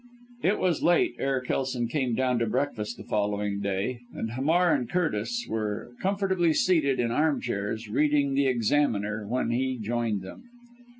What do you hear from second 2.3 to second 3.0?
to breakfast